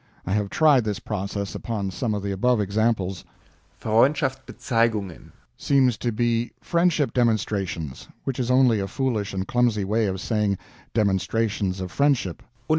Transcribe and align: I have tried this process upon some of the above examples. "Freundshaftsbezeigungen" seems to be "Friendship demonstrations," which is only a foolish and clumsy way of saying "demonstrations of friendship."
I 0.25 0.31
have 0.31 0.49
tried 0.49 0.83
this 0.83 0.97
process 0.99 1.53
upon 1.53 1.91
some 1.91 2.15
of 2.15 2.23
the 2.23 2.31
above 2.31 2.59
examples. 2.59 3.23
"Freundshaftsbezeigungen" 3.79 5.31
seems 5.57 5.95
to 5.99 6.11
be 6.11 6.49
"Friendship 6.59 7.13
demonstrations," 7.13 8.07
which 8.23 8.39
is 8.39 8.49
only 8.49 8.79
a 8.79 8.87
foolish 8.87 9.31
and 9.31 9.47
clumsy 9.47 9.85
way 9.85 10.07
of 10.07 10.19
saying 10.19 10.57
"demonstrations 10.95 11.79
of 11.81 11.91
friendship." 11.91 12.41